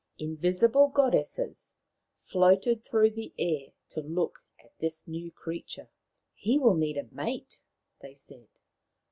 [0.17, 1.75] Invisible goddesses
[2.23, 5.89] floated through the air to look at this new creature."
[6.33, 7.61] He will need a mate,"
[7.99, 8.47] they said.